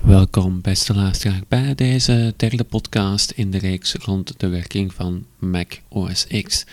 Welkom, 0.00 0.60
beste 0.60 0.94
luisteraar, 0.94 1.40
bij 1.48 1.74
deze 1.74 2.34
derde 2.36 2.64
podcast 2.64 3.30
in 3.30 3.50
de 3.50 3.58
reeks 3.58 3.94
rond 3.94 4.40
de 4.40 4.48
werking 4.48 4.94
van 4.94 5.26
Mac 5.38 5.72
OS 5.88 6.26
X. 6.42 6.64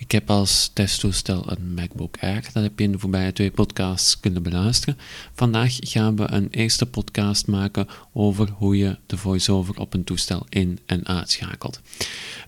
Ik 0.00 0.10
heb 0.10 0.30
als 0.30 0.70
testtoestel 0.72 1.50
een 1.50 1.74
MacBook 1.74 2.16
Air. 2.20 2.48
Dat 2.52 2.62
heb 2.62 2.78
je 2.78 2.84
in 2.84 2.92
de 2.92 2.98
voorbije 2.98 3.32
twee 3.32 3.50
podcasts 3.50 4.20
kunnen 4.20 4.42
beluisteren. 4.42 4.98
Vandaag 5.34 5.76
gaan 5.80 6.16
we 6.16 6.30
een 6.30 6.48
eerste 6.50 6.86
podcast 6.86 7.46
maken 7.46 7.86
over 8.12 8.48
hoe 8.50 8.76
je 8.76 8.98
de 9.06 9.16
voiceover 9.16 9.78
op 9.78 9.94
een 9.94 10.04
toestel 10.04 10.46
in- 10.48 10.78
en 10.86 11.06
uitschakelt. 11.06 11.80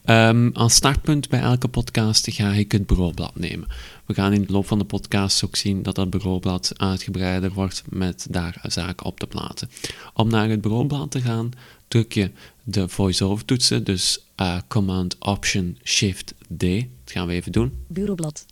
Um, 0.05 0.51
als 0.53 0.75
startpunt 0.75 1.29
bij 1.29 1.41
elke 1.41 1.69
podcast 1.69 2.31
ga 2.31 2.53
ik 2.53 2.73
het 2.73 2.87
bureaublad 2.87 3.39
nemen. 3.39 3.69
We 4.07 4.15
gaan 4.15 4.33
in 4.33 4.43
de 4.43 4.53
loop 4.53 4.67
van 4.67 4.79
de 4.79 4.85
podcast 4.85 5.45
ook 5.45 5.57
zien 5.57 5.83
dat 5.83 5.95
dat 5.95 6.11
bureaublad 6.11 6.73
uitgebreider 6.77 7.53
wordt 7.53 7.83
met 7.89 8.27
daar 8.31 8.61
zaken 8.63 9.07
op 9.07 9.21
te 9.21 9.27
plaatsen. 9.27 9.71
Om 10.15 10.29
naar 10.29 10.49
het 10.49 10.61
bureaublad 10.61 11.11
te 11.11 11.21
gaan, 11.21 11.51
druk 11.89 12.13
je 12.13 12.31
de 12.71 12.89
voice-over 12.89 13.45
toetsen, 13.45 13.85
dus 13.85 14.25
uh, 14.37 14.59
Command 14.69 15.17
Option 15.19 15.79
Shift 15.85 16.35
D. 16.57 16.61
Dat 16.61 16.87
gaan 17.05 17.27
we 17.27 17.33
even 17.33 17.53
doen. 17.53 17.73
Bureaublad. 17.87 18.47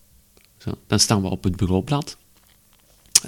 Zo, 0.58 0.78
dan 0.86 1.00
staan 1.00 1.22
we 1.22 1.28
op 1.28 1.44
het 1.44 1.56
bureaublad. 1.56 2.16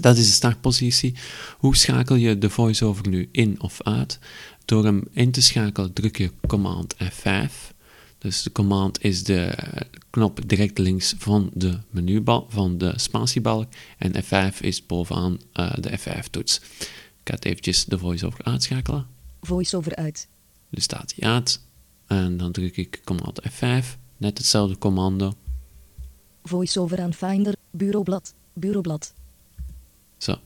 Dat 0.00 0.16
is 0.16 0.26
de 0.26 0.32
startpositie. 0.32 1.14
Hoe 1.58 1.76
schakel 1.76 2.16
je 2.16 2.38
de 2.38 2.50
voice-over 2.50 3.08
nu 3.08 3.28
in 3.32 3.60
of 3.60 3.82
uit? 3.82 4.18
Door 4.64 4.84
hem 4.84 5.02
in 5.12 5.30
te 5.30 5.42
schakelen 5.42 5.92
druk 5.92 6.18
je 6.18 6.30
Command 6.46 6.94
F5. 6.94 7.52
Dus 8.18 8.42
de 8.42 8.52
command 8.52 9.02
is 9.02 9.24
de 9.24 9.54
knop 10.10 10.48
direct 10.48 10.78
links 10.78 11.14
van 11.18 11.50
de 11.54 11.78
menubalk, 11.90 12.52
van 12.52 12.78
de 12.78 12.92
spatiebalk. 12.96 13.72
En 13.98 14.12
F5 14.24 14.58
is 14.60 14.86
bovenaan 14.86 15.38
uh, 15.54 15.72
de 15.80 15.98
F5-toets. 15.98 16.60
Ik 17.20 17.28
ga 17.28 17.34
het 17.34 17.44
eventjes 17.44 17.84
de 17.84 17.98
voice-over 17.98 18.44
uitschakelen. 18.44 19.06
Voice-over 19.40 19.96
uit. 19.96 20.28
Dus 20.70 20.84
staat 20.84 21.14
hij 21.16 21.28
uit. 21.28 21.60
En 22.06 22.36
dan 22.36 22.52
druk 22.52 22.76
ik 22.76 23.00
command 23.04 23.40
F5. 23.50 23.86
Net 24.16 24.38
hetzelfde 24.38 24.78
commando. 24.78 25.32
Voice-over 26.42 27.00
aan 27.00 27.14
Finder, 27.14 27.54
bureaublad, 27.70 28.34
bureaublad. 28.52 29.14
Zo. 30.18 30.36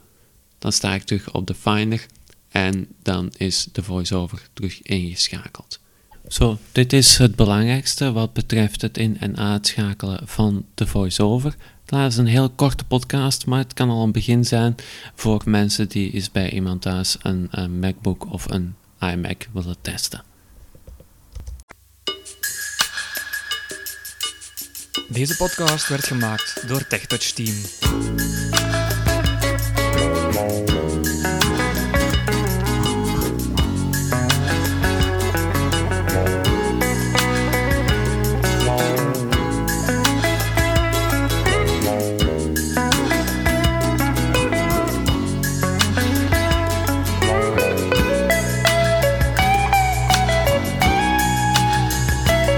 Dan 0.58 0.72
sta 0.72 0.94
ik 0.94 1.03
terug 1.03 1.33
op 1.33 1.47
de 1.47 1.55
Finder. 1.55 2.06
En 2.48 2.89
dan 3.03 3.33
is 3.36 3.69
de 3.72 3.83
voice-over 3.83 4.48
terug 4.53 4.83
ingeschakeld. 4.83 5.81
Zo, 6.28 6.59
dit 6.72 6.92
is 6.92 7.16
het 7.19 7.36
belangrijkste 7.36 8.12
wat 8.12 8.33
betreft 8.33 8.83
het 8.83 8.98
in- 8.98 9.19
en 9.20 9.36
uitschakelen 9.36 10.28
van 10.28 10.64
de 10.75 10.86
voice-over. 10.86 11.56
Dat 11.84 12.11
is 12.11 12.16
een 12.16 12.27
heel 12.27 12.50
korte 12.50 12.84
podcast, 12.84 13.47
maar 13.47 13.59
het 13.59 13.72
kan 13.72 13.91
al 13.91 14.03
een 14.03 14.12
begin 14.12 14.44
zijn 14.44 14.75
voor 15.14 15.42
mensen 15.44 15.88
die 15.88 16.11
eens 16.12 16.31
bij 16.31 16.50
iemand 16.50 16.83
thuis 16.83 17.16
een, 17.22 17.48
een 17.50 17.78
MacBook 17.78 18.33
of 18.33 18.50
een 18.50 18.75
iMac 19.00 19.48
willen 19.53 19.77
testen. 19.81 20.23
Deze 25.09 25.37
podcast 25.37 25.89
werd 25.89 26.06
gemaakt 26.06 26.69
door 26.69 26.87
TechTouch 26.87 27.31
Team. 27.33 27.55